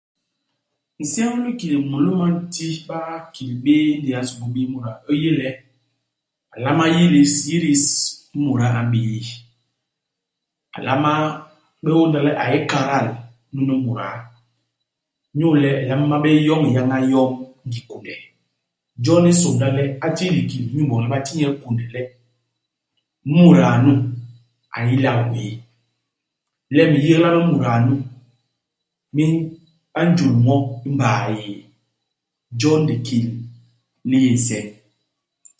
[1.01, 5.29] Nseñ u likil mulôm a nti bakil béé indéé a nsômbôl bii muda, u yé
[5.39, 5.47] le,
[6.53, 7.83] a nlama yidis yidis
[8.35, 9.27] imuda a m'bii.
[10.75, 11.11] A nlama
[11.83, 13.07] bé unda le a yé ikadal
[13.53, 14.07] nunu muda.
[15.33, 17.31] Inyu le u nlama bé yoñ iyañan yom
[17.67, 18.13] ngi kunde.
[19.03, 22.01] Jon i nsômbôla le a ti likil inyu iboñ le ba ti nye kunde le
[23.29, 23.91] imuda nu
[24.75, 25.53] a n'yila iwéé.
[26.75, 27.95] Le minyégla mi imudaa nu,
[29.15, 29.23] mi
[29.93, 30.55] ba njul nwo
[30.87, 31.55] i mbay yéé.
[32.59, 33.27] Jon likil
[34.09, 34.65] li yé nseñ.